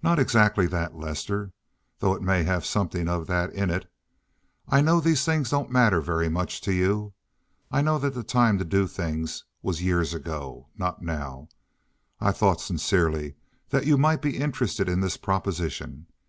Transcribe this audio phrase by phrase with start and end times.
[0.00, 3.90] "Not exactly that, Lester—though it may have something of that in it.
[4.68, 7.14] I know these things don't matter very much to you
[7.68, 7.78] now.
[7.78, 11.48] I know that the time to do things was years ago—not now.
[12.18, 13.34] Still I thought sincerely
[13.70, 16.06] that you might be interested in this proposition.